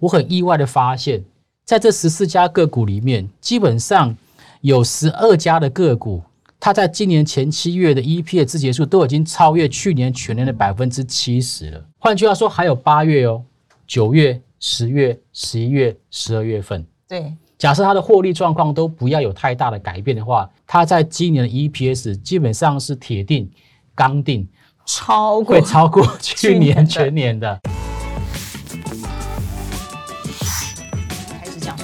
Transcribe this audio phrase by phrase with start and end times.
[0.00, 1.24] 我很意外的发现，
[1.64, 4.16] 在这十四家个股里面，基本上
[4.60, 6.22] 有十二家的个股，
[6.60, 11.84] 它在今年前七月的 EP 的字节数都已经超越去年全年的百分之七十了。
[11.98, 13.42] 换句话说，还有八月哦，
[13.86, 16.86] 九月、十月、十一月、十二月份。
[17.08, 23.50] 对，假设它的获利状况都不要有太大的改变的话，它在今年的 EPS 基本上是铁定、
[23.94, 24.46] 刚定，
[24.84, 27.60] 超过会超过去年全年的。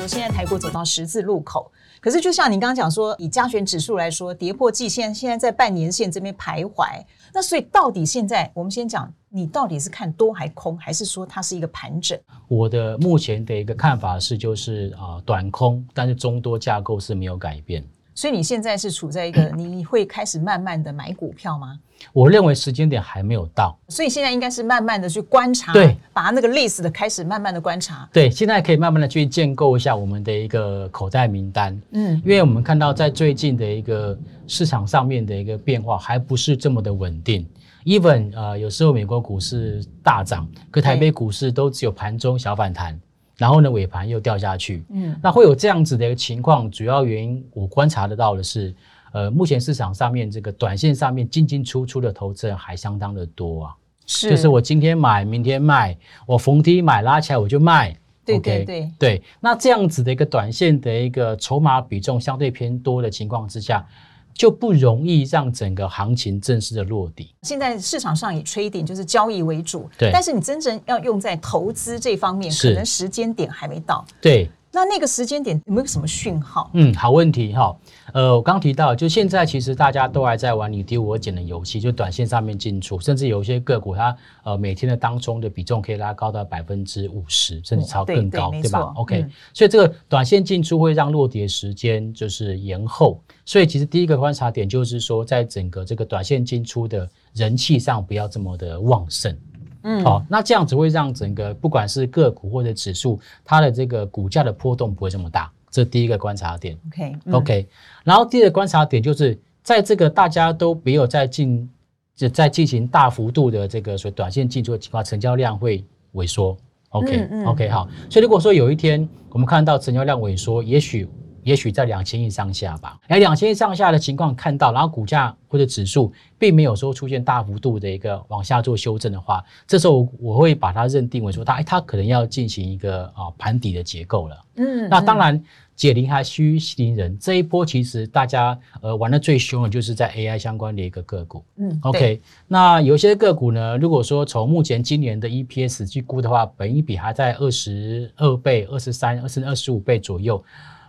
[0.02, 1.70] 说，现在台股走到十字路口，
[2.00, 6.86] 可是就像你刚刚讲说，以加权指数来说，跌破季线，现在在半年线这边徘徊。
[7.32, 12.18] 那所以到底现在，我们先讲，你到底是看多还空，还是说它是一个盘整？
[12.48, 17.84] 我的目前的一个看法是，就是啊、短空，但是中多架构是没有改变。
[18.14, 21.78] 所以你现在是处在一个你会开始慢慢的买股票吗？
[22.12, 23.78] 我认为时间点还没有到。
[23.88, 28.08] 所以现在应该是慢慢的去观察，对，把那个 list 的开始慢慢的观察。
[28.12, 31.80] 对，现在可以慢慢的去建构一下我们的一个口袋名单。
[31.92, 37.48] 嗯，因为我们看到在最近的一个市场上面的一个变化还不是这么的稳定。
[37.84, 43.00] even 呃，有时候美国股市大涨，可台北股市都只有盘中小反弹，
[43.42, 44.84] 然后呢尾盘又掉下去。
[44.90, 48.72] 嗯，那会有这样子的一个情况，主要原因我观察得到的是，
[49.12, 53.74] 呃，目前市场上面这个短线上面进进出出的投资人还相当的多啊。
[54.06, 57.96] 是，就是我今天买，明天卖，我逢低买拉起来我就卖。
[58.24, 63.84] 对对对对，那这样子的一个短线的一个筹码比重相对偏多的情况之下，
[64.34, 67.34] 就不容易让整个行情正式的落地。
[67.42, 74.04] 现在市场上以 trading 就是交易为主，对但是你真正要用在投资这方面，可能时间点还没到。
[74.20, 76.70] 对，那那个时间点有没有什么讯号？
[76.72, 77.76] 嗯，好问题哈。
[78.14, 93.22] 呃，我刚提到，就现在其实大家都还在玩你丢我捡的游戏，就短线上面进出，甚至有一些个股它呃每天的当中的比重可以拉高到百分之五十，甚至超对更高，对吧？OK，、嗯所以这个短线进出会让落跌时间就是延后。
[93.44, 99.36] 所以其实第一个观察点就是说，在整个这个短线进出的人气上不要这么的旺盛。
[99.82, 106.78] 嗯，好、那这样子会让整个不管是个股或者指数，它的这个股价的波动不会这么大，这第一个观察点。
[106.88, 107.66] ，OK，嗯 OK，
[108.04, 111.68] 然后第二个观察点就是在这个大家都没有在进，
[112.14, 116.56] 就在进行大幅度的这个所谓短线进出的情况，成交量会萎缩。
[116.90, 121.08] OK、嗯嗯 OK 好，所以如果说有一天我们看到成交量萎缩，也许
[121.42, 134.36] 也许在两千亿上下吧，哎，两千亿上下的情况看到，然后股价或者指数并没有说出现大幅度的一个往下做修正的话，这时候我会把它认定为说它，哎，它可能要进行一个啊盘底的结构了。
[134.56, 135.42] 嗯那当然，
[135.74, 137.18] 解铃还需系铃人。
[137.18, 141.42] 这一波其实大家呃玩的最凶的，就是在 AI 相关的一个个股。
[141.56, 150.44] 嗯 OK，那有些个股呢，如果说从目前今年的 EPS 去估的话，本一比还在二十二倍、二十三、甚至二十五倍左右，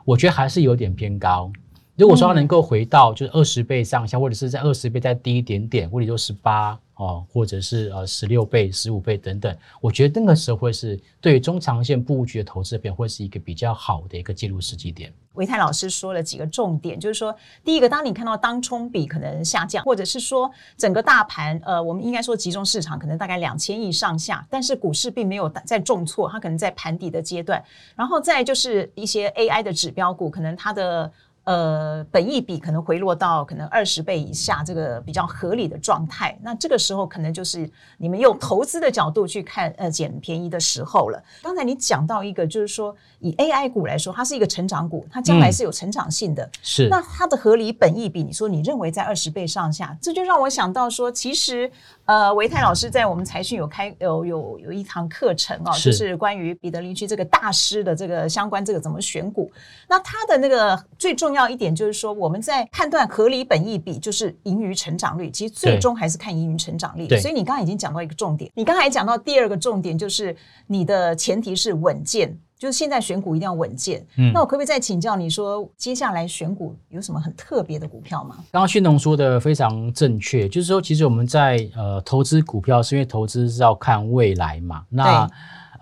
[0.06, 1.52] 我觉得还是有点偏高。
[1.96, 15.14] 如果说它能够回到就是二十倍上下，或者是在二十倍再低一点点，或者说十八哦，或者是呃十六倍、十五倍等等，我觉得那个时候会是对于中长线布局的投资边会是一个比较好的一个介入时机点。
[15.34, 27.64] 维泰老师说了几个重点，就是说，第一个，当你看到当冲比可能下降，或者是说整个大盘，呃，我们应该说集中市场可能大概两千亿上下，但是股市并没有在重挫，它可能在盘底的阶段，
[27.96, 31.12] 然后再就是一些 AI 的指标股，可能它的。
[31.46, 36.38] 呃，本益比可能回落到可能二十倍以下，这个比较合理的状态。
[36.42, 41.22] 那这个时候可能就是你们用投资的角度去看，呃，捡便宜的时候了。
[41.42, 46.50] 刚才你讲到一个，就是说以 AI 股来说，它是一个成长股，它将来是有成长性的。
[46.62, 51.70] 是，那它的合理本益比，你说你认为在二十倍上下，这就让我想到说，其实
[52.06, 59.52] 呃，维泰老师在我们财讯有开有有有一堂课程哦，是就是关于彼得林区这个大师的这个相关这个怎么选股。
[59.90, 67.08] 那他的那个最重要一点就是说，我们在判断合理本益比，就是盈余成长率，其实最终还是看盈余成长率。
[67.08, 70.36] 对所以你刚刚已经讲到一个重点，你刚才讲到第二个重点就是
[70.68, 72.38] 你的前提是稳健。
[72.56, 78.38] 就是现在选股一定要稳健，嗯那我可不可以再请教你说，接下来选股有什么很特别的股票吗？
[78.54, 84.86] 刚刚迅农说的非常正确，就是说，其实我们在呃投资股票，是因为投资是要看未来嘛。
[84.88, 85.30] 那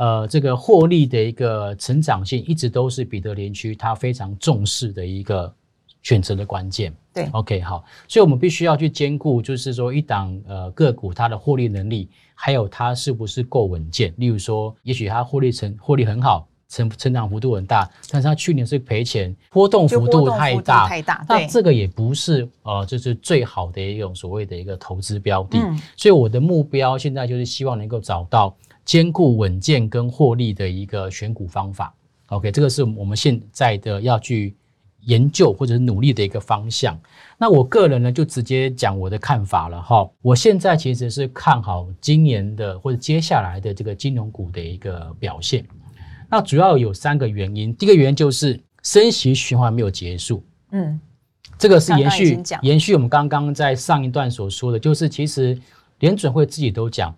[0.02, 5.54] 呃，这个获利的一个成长性，一直都是彼得林区他非常重视的一个
[6.02, 6.92] 选择的关键。
[7.14, 14.12] 对，OK，好，所以我们必须要去兼顾，就是说一档呃个股它的获利能力，还有它是不是够稳健。
[14.18, 16.48] 例如说，也许它获利成获利很好。
[16.72, 25.60] 成成长幅度很大，但是它去年是赔钱，波动幅度太大，太大那这个也不是呃，就是最好的一种所谓的一个投资标的。
[25.60, 31.94] 嗯所以我的目标现在就是希望能够找到兼顾稳健跟获利的一个选股方法。
[32.28, 34.56] OK，这个是我们现在的要去
[35.02, 36.98] 研究或者是努力的一个方向。
[37.38, 40.10] 那我个人呢，就直接讲我的看法了哈。
[40.22, 45.66] 我现在其实是看好今年的或者接下来的这个金融股的一个表现。
[46.32, 50.44] 那主要有三个原因，第一个原因就是升息循环没有结束。
[50.72, 51.00] 嗯，
[51.58, 55.56] 这个是延续延续我们刚刚在上一段所说的，就是其实
[56.00, 57.14] 联准会自己都讲。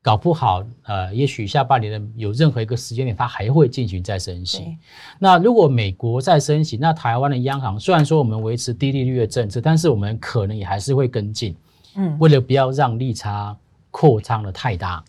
[0.00, 4.76] 搞不好，呃，也许下半年的有任何一个时间点，它还会进行再升息。
[5.18, 11.54] 那如果美国再升息，那台湾的央行虽然说我们维持低利率的政策，但是我们可能也还是会跟进。
[11.96, 13.54] 嗯，为了不要让利差
[13.90, 15.04] 扩张的太大。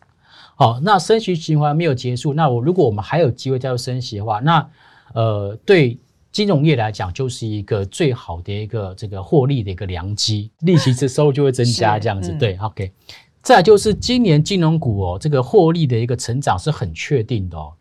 [0.59, 4.69] 好，那升息循环没有结束，那我如果我们还有机会再升息的话，那
[5.13, 5.97] 呃，对
[6.33, 12.91] 金融业来讲就是一个最好的一个这个获利的一个良机，利息的收入就会增加， 这样子对，OK。
[13.41, 17.71] 再就是今年金融股哦，这个获利的一个成长是很确定的哦。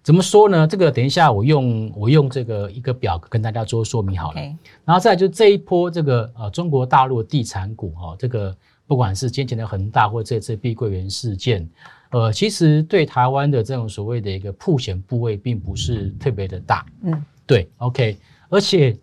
[0.00, 0.64] 怎么说呢？
[0.68, 4.40] 这个等一下我用我用这个一个表跟大家做说明好了。
[4.84, 8.56] 然后再就这一波这个呃中国大陆地产股哈，这个
[8.86, 11.68] 不管是先前的恒大或这次碧桂园事件，
[12.10, 16.86] 呃，其实对台湾的这种所谓的一个铺险部位并不是特别的大。
[17.02, 18.16] 嗯，对，OK，
[18.48, 18.96] 而且。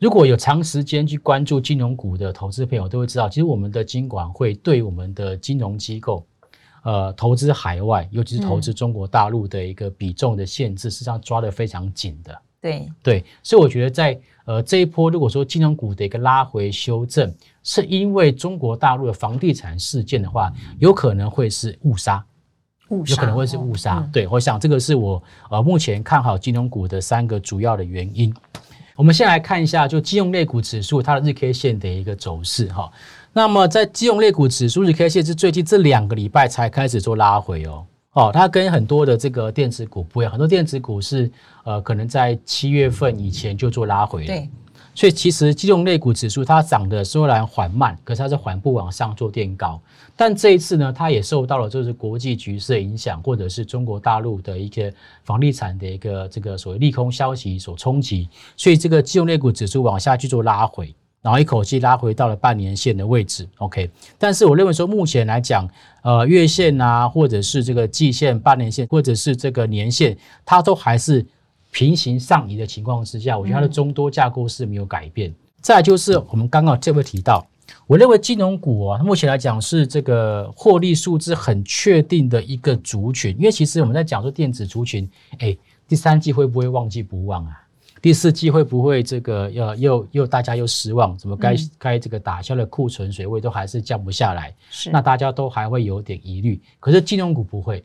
[0.00, 6.26] 如果有长时间去关注金融股的投资朋友，都会知道，其实我们的金管会对我们的金融机构，
[6.82, 12.38] 呃，投资海外，尤其是投资中国大陆的一个比重的限制，实际上抓得非常紧的。
[12.60, 22.24] 对对，所以我觉得在呃这一波，如果说金融股的一个拉回修正，是因为中国大陆的房地产事件的话，有可能会是误杀，
[22.88, 24.06] 误杀，有可能会是误杀。
[24.12, 28.34] 对，我想这个是我呃目前看好金融股的三个主要的原因。
[28.96, 32.92] 我们先来看一下，就金融类股指数它的日 K 线的一个走势哈。
[33.32, 37.84] 那么在金融类股指数日 K 线是最近这两个礼拜才开始做拉回哦。
[38.14, 41.30] 哦，它跟很多的这个电子股不一样，很多电子股是
[41.64, 44.26] 呃可能在七月份以前就做拉回了。
[44.26, 44.48] 对。
[44.96, 49.80] 所以其实金融类股指数它涨的虽然缓慢，可是它是缓步往上做垫高。
[50.14, 54.92] 但这一次呢，它也受到了就是国际局势的影响，或者是中国大陆的一个
[55.24, 63.48] 房地产的一个这个所谓利空消息所冲击，所以这个金融类股指数往下去做拉回，然后一口气拉回到了半年线的位置。
[63.56, 65.68] OK，但是我认为说目前来讲，
[66.02, 71.26] 呃，月线啊，或者是这个季线、半年线，或者是这个年线，它都还是。
[71.76, 75.34] 平行上移的情况之下，我觉得它的中多架构是没有改变。
[75.60, 77.44] 再就是我们刚刚这位提到，
[77.88, 83.34] 我认为金融股啊，目前来讲是这个获利数字很确定的一个族群。
[83.36, 85.10] 因为其实我们在讲说电子族群，
[85.40, 85.56] 哎，
[85.88, 87.60] 第三季会不会忘记不忘啊？
[88.04, 91.16] 第四季会不会这个要又又大家又失望？
[91.16, 94.54] 怎么该该这个打消的库存水位都还是降不下来？
[94.68, 96.60] 是，那大家都还会有点疑虑。
[96.80, 97.78] 可是金融股不会。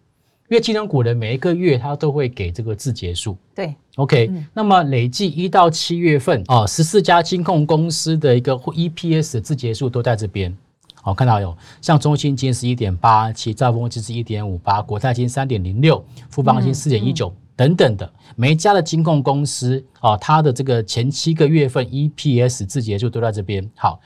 [0.50, 3.38] 因为金融股的每一个月，它都会给这个字节数。
[3.56, 4.30] 对，OK。
[4.54, 10.54] 那么累计一到七月份，哦，十四家金控公司的一个 EPS 的字节数都在这边。
[10.96, 23.70] 好，看到有，像中信金是一点八七，兆丰金是一点五八，国泰金三点零六，富邦金四点一九等等的，每一家的金控公司，哦，它的这个前七个月份 EPS 字节数都在这边。
[23.76, 24.00] 好，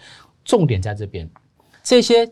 [0.43, 1.29] 重点在这边，
[1.83, 2.31] 这些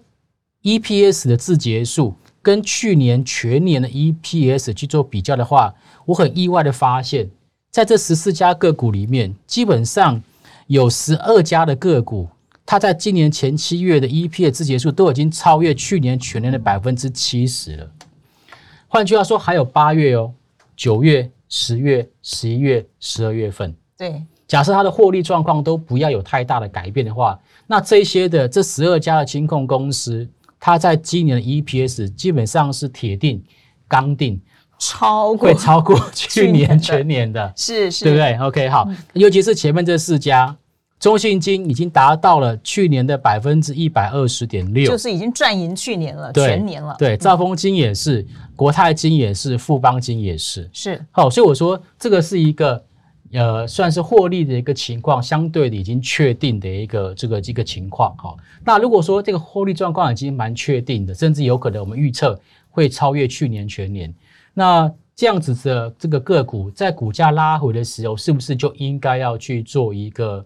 [0.63, 2.15] EPS 的字节数。
[2.44, 5.75] 跟去年全年的 EPS 去做比较的话，
[6.07, 7.29] 我很意外的发现，
[7.69, 10.23] 在这十四家个股里面，基本上
[10.66, 12.28] 有十二家的个股，
[12.66, 17.92] 它在今年前七月的 EPS 字节数都已经超越去年全年的百分之七十了。
[18.87, 20.33] 换句话说，还有八月哦，
[20.81, 23.71] 九月、十月、十一月、十二月份。
[23.95, 30.28] 对，假设它的获利状况都不要有太大的改变的话，那这些的这十二家的清控公司。
[30.59, 33.44] 它在今年的 EPS 基本上是铁定、
[33.88, 34.42] 刚定，
[34.80, 40.56] 超过会超过去年全年的，是是，对不对？OK，好，尤其是前面这四家，
[41.02, 46.96] 中信金已经达到了去年的百分之一百二十点六，就是已经赚赢去年了，全年了。
[46.98, 51.06] 对，兆丰金也是，国泰金也是，富邦金也是，是。
[51.12, 52.81] 好，所以我说这个是一个。
[53.34, 58.36] 呃，算是获利的一个情况，相对的已经确定的一个这个这个情况哈。
[58.62, 62.38] 那如果说这个获利状况已经蛮确定的，甚至有可能我们预测
[62.70, 64.14] 会超越去年全年，
[64.54, 70.46] 那这样子的这个个股在股价拉回的时候，是不是就应该要去做一个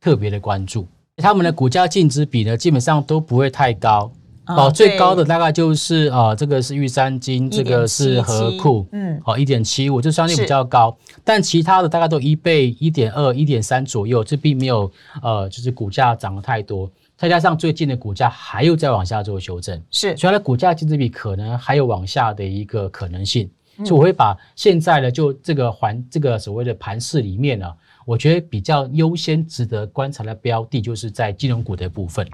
[0.00, 0.86] 特别的关注？
[1.18, 4.10] 他们的股价净值比呢，基本上都不会太高。
[4.46, 10.96] 哦，最高的大概就是啊，这个是玉山金，这个是和库，嗯，好，一点七五，就相对比较高。
[11.22, 14.90] 但其他的大概都一倍、一点二、一点三左右，这并没有
[15.22, 16.90] 呃，就是股价涨得太多。
[17.16, 23.48] 再加上最近的股价还有再往下做修正，是所以它的股价净值比可能还有往下的一个可能性。
[23.84, 27.66] 所以我会把现在呢，就这个环这个所谓的盘市里面呢，
[28.04, 32.26] 我觉得比较优先值得观察的标的，就是在金融股的部分。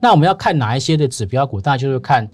[0.00, 1.60] 那我们要看哪一些的指标股？
[1.60, 2.28] 当然就是看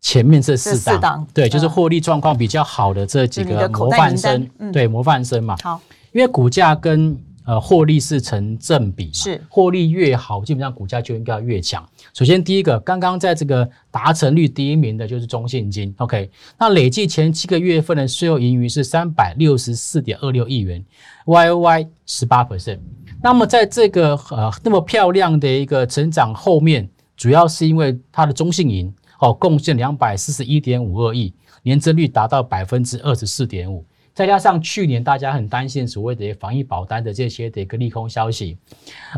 [0.00, 5.56] 前面这四档，这四档对，就是嗯获利状况比较好的这几个模范生对，模范生嘛。
[5.62, 5.80] 好，
[6.12, 7.16] 因为股价跟
[7.50, 11.84] 呃获利是成正比嘛，是获利越好，基本上股价就应该要越强。
[12.14, 20.84] 首先第一个，刚刚在这个达成率第一名的就是中信金，OK，那累计前七个月份的税后盈余是三百六十四点二六亿元
[21.26, 22.78] ，Y O Y 十八 percent。
[23.20, 33.84] 那么在这个呃那么漂亮的一个成长后面，主要是因为它的中信银哦贡献两百四十一点五二亿，年增率达到百分之二十四点五。
[34.12, 38.58] 再加上去年大家很担心所谓的防疫保单的这些的一个利空消息，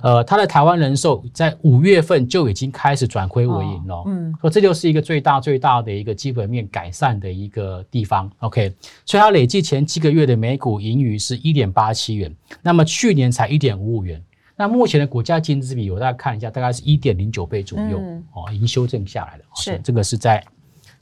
[0.02, 8.30] 呃，它的台湾人寿在五月份就已经开始转亏为盈了，嗯，说这就是一个最大最大的一个基本面改善的一个地方。
[8.40, 8.72] OK，
[9.06, 12.32] 所以它累计前七个月的每股盈余是一点八七元，
[12.62, 14.22] 那么去年才一点五五元。
[14.54, 19.44] 那目前的股价净值比，我大概看一下，大概是一点零九倍左右、嗯哦，已经修正下来了。
[19.56, 20.44] 是这个是在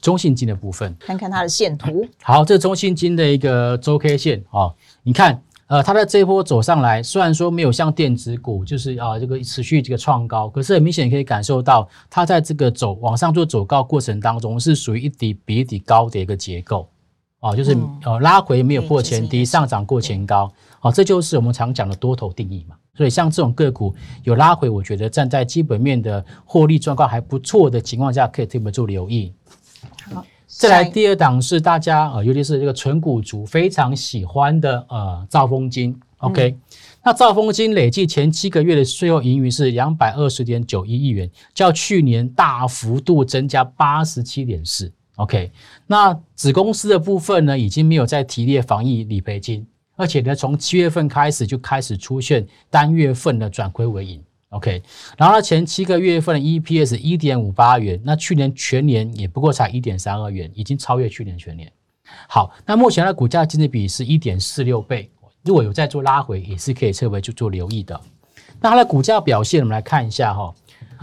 [0.01, 0.95] 中信金的部分。
[0.99, 16.89] 看看它的线图，好，这是中信金的一个周 K 线哦，你看，呃，它的这一波走上来，虽然说没有像电子股就是啊、这个持续这个创高，可是很明显可以感受到它在这个走往上做走高过程当中，是属于一底比一底高的一个结构。
[17.41, 20.53] 哦，就是、嗯呃拉回没有破前低，上涨过前高，
[20.83, 22.77] 哦，这就是我们常讲的多头定义嘛。
[22.95, 29.33] 所以像这种个股有拉回，我觉得站在基本面的获利状况还不错的情况下，可以特别做留意。
[30.13, 36.57] 好，再来第二档是大家呃，尤其是这个纯股族非常喜欢的呃兆丰金，OK，、
[37.03, 45.51] 那兆丰金累计前七个月的税后盈余是两百二十点九一亿元，较去年大幅度增加八十七点四，OK，
[45.87, 54.23] 那子公司的部分呢，已经没有再提列防疫理赔金，而且呢，从七月份开始就开始出现单月份的转亏为盈。
[54.51, 54.83] OK，
[55.17, 61.71] 然后呢，前七个月份的 EPS 一点五八元，那去年全年也不过才一点三二元，已经超越去年全年。
[62.29, 65.09] 好，那目前的股价净值比是一点四六倍，
[65.45, 68.01] 如果有在做拉回，也是可以撤回去做留意的。
[68.61, 70.53] 那它的股价表现，我们来看一下哈、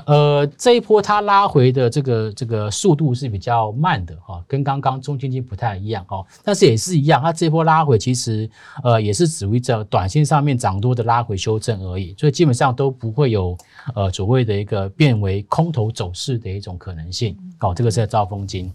[0.06, 8.50] 呃，这一波它拉回的这个这个速度是比较慢的哈、跟刚刚中金金不太一样哦、但是也是一样，它这波拉回其实
[8.84, 13.58] 呃也是属于在短线上面涨多的拉回修正而已，所以基本上都不会有
[13.96, 17.38] 呃所谓的一个变为空头走势的一种可能性。
[17.60, 18.72] 哦，这个是在兆丰金。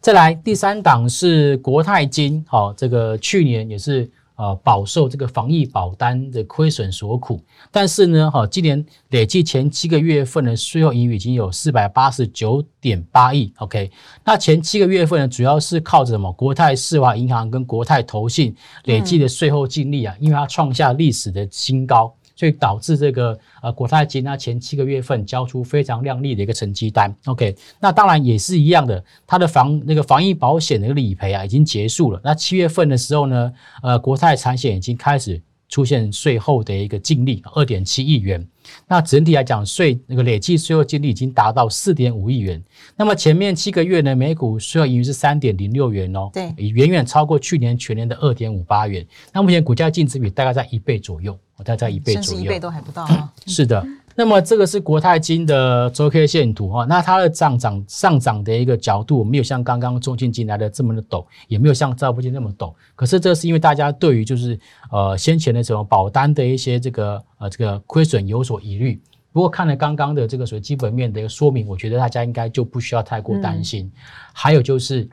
[0.00, 7.40] 再来第三档是国泰金，好、这个去年也是呃饱受这个防疫保单的亏损所苦，
[7.70, 13.90] 但是呢，哈、今年累计前七个月份的税后盈余已经有四百八十九点八亿，OK，
[14.24, 16.32] 那前七个月份呢，主要是靠着什么？
[16.32, 22.14] 国泰世华银行跟国泰投信累计的税后净利啊，因为它创下历史的新高。
[22.36, 27.12] 所以导致这个呃国泰金啊前七个月份交出非常亮丽的一个成绩单。
[27.24, 32.20] OK，那当然也是一样的，它的防那个防疫保险的理赔啊已经结束了。
[32.22, 33.52] 那七月份的时候呢，
[33.82, 38.46] 呃国泰产险已经开始出现税后的一个净利二点七亿元。
[38.88, 42.62] 那整体来讲，税那个累计税后净利已经达到四点五亿元。
[42.96, 49.06] 那么前面七个月呢，每股税后盈余是三点零六元哦，对远远超过去年全年的二点五八元。
[49.32, 52.58] 那目前股价净值比大概在一倍左右，大概在一倍左右甚至一倍。
[52.58, 53.32] 都还不到啊。
[53.46, 53.86] 是的，
[54.18, 62.72] 那么这个是国泰金的周 K 线图哈，那它的上涨上涨的一个角度没有像刚刚中信金来的这么的陡，也没有像兆丰金那么陡。
[62.94, 64.58] 可是这是因为大家对于就是
[64.90, 68.98] 呃先前的这种保单的一些这个呃这个亏损有所疑虑。
[69.32, 73.92] 不过看了刚刚的这个所谓基本面的一个说明，我觉得大家应该就不需要太过担心。
[74.32, 75.06] 还有就是，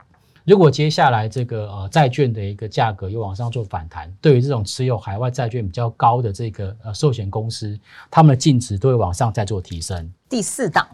[0.45, 7.79] 如果接下来这个呃债券的一个价格又往上做反弹，对于这种持有海外债券比较高的这个呃寿险公司，
[8.12, 10.12] 他们的净值都会往上再做提升。
[10.27, 10.85] 第四档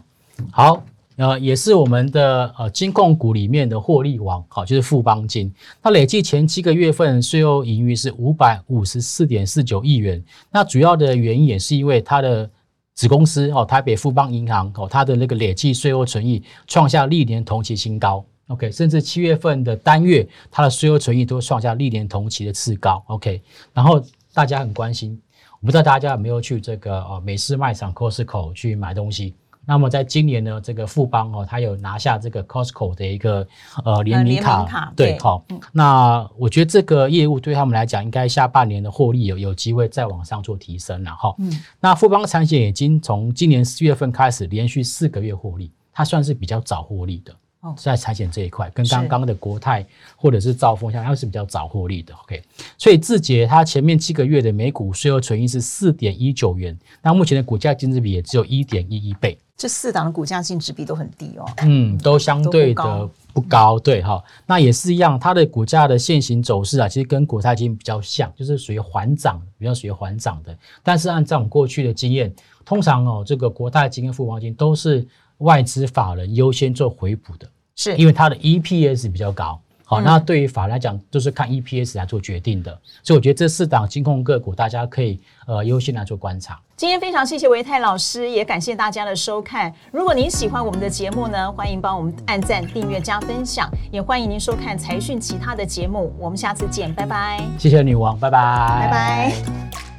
[0.52, 0.82] 好，
[1.16, 5.52] 呃，也是我们的呃金控股里面的获利王，好，就是富邦金。
[5.82, 10.22] 它累计前七个月份税后盈余是五百五十四点四九亿元。
[10.52, 12.48] 那主要的原因也是因为它的
[12.94, 18.24] 子公司哦，台北富邦银行哦，它的那个累计税后存益创下历年同期新高。
[18.50, 23.02] OK，甚至七月份的单月，它的税后存益都创下历年同期的次高。
[23.06, 23.40] OK，
[23.72, 24.02] 然后
[24.34, 25.16] 大家很关心，
[25.60, 29.34] 我不知道大家有没有去这个呃美式卖场 Costco 去买东西。
[29.66, 33.46] 那么在今年呢，这个富邦哦，它有拿下这个 Costco 的一个
[33.84, 41.32] 呃联名卡，对，好、嗯那我觉得这个业务对他们来讲，应该下半年的获利有有机会再往上做提升了哈。
[41.38, 47.32] 嗯那富邦产险已经从今年四月份开始连续四个月获利，它算是比较早获利的。
[47.60, 49.84] 哦在产险这一块，跟是刚刚的国泰
[50.16, 52.14] 或者是兆丰相，它是比较早获利的。
[52.14, 52.42] OK，
[52.78, 61.44] 所以字节它前面七个月的每股税后纯益是四点一九元，那目前的股价净值比也只有一点一一倍，这四档的股价净值比都很低哦。
[61.58, 64.22] 嗯，都相对的不高，对哈。
[64.46, 70.56] 那也是一样，它的股价的现行走势啊，其实跟国泰金比较像，就是属于缓涨，比较属于缓涨的。
[70.82, 72.32] 但是按照我们过去的经验，
[72.64, 75.06] 通常哦，这个国泰金跟富邦金都是
[75.40, 77.46] 外资法人优先做回补的。
[77.76, 79.60] 是因为它的 EPS 比较高。
[79.84, 82.70] 好，嗯那对于法来讲，都是看 EPS 来做决定的，
[83.02, 85.18] 所以我觉得这四档金控个股，大家可以
[85.48, 86.60] 呃优先来做观察。
[86.76, 89.74] 今天非常谢谢维泰老师，也感谢大家的收看。
[89.90, 96.14] 如果您喜欢我们的节目呢，欢迎帮我们按赞、订阅、加分享，也欢迎您收看财讯其他的节目。
[96.20, 99.89] 我们下次见，拜拜，谢谢女王，拜拜，拜拜。